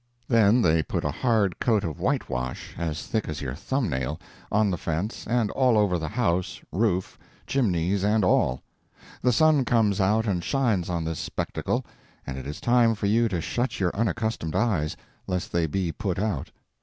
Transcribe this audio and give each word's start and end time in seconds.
Then 0.27 0.63
they 0.63 0.81
put 0.81 1.05
a 1.05 1.11
hard 1.11 1.59
coat 1.59 1.83
of 1.83 1.99
whitewash, 1.99 2.73
as 2.75 3.05
thick 3.05 3.29
as 3.29 3.39
your 3.39 3.53
thumb 3.53 3.87
nail, 3.87 4.19
on 4.51 4.71
the 4.71 4.77
fence 4.79 5.27
and 5.27 5.51
all 5.51 5.77
over 5.77 5.99
the 5.99 6.07
house, 6.07 6.59
roof, 6.71 7.19
chimneys, 7.45 8.03
and 8.03 8.23
all; 8.25 8.63
the 9.21 9.31
sun 9.31 9.63
comes 9.63 10.01
out 10.01 10.25
and 10.25 10.43
shines 10.43 10.89
on 10.89 11.03
this 11.05 11.19
spectacle, 11.19 11.85
and 12.25 12.35
it 12.35 12.47
is 12.47 12.59
time 12.59 12.95
for 12.95 13.05
you 13.05 13.27
to 13.27 13.41
shut 13.41 13.79
your 13.79 13.91
unaccustomed 13.95 14.55
eyes, 14.55 14.97
lest 15.27 15.51
they 15.51 15.67
be 15.67 15.91
put 15.91 16.17
out. 16.17 16.49